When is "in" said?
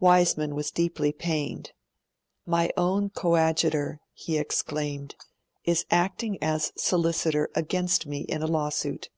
8.22-8.42